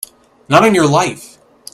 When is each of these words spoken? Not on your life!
Not 0.49 0.63
on 0.63 0.73
your 0.73 0.87
life! 0.87 1.37